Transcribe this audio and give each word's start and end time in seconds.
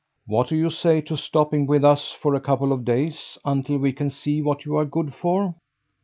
What 0.25 0.47
do 0.49 0.55
you 0.55 0.71
say 0.71 0.99
to 1.01 1.15
stopping 1.15 1.67
with 1.67 1.85
us 1.85 2.11
for 2.11 2.33
a 2.33 2.39
couple 2.41 2.73
of 2.73 2.83
days, 2.83 3.37
until 3.45 3.77
we 3.77 3.93
can 3.93 4.09
see 4.09 4.41
what 4.41 4.65
you 4.65 4.75
are 4.77 4.83
good 4.85 5.13
for?" 5.13 5.53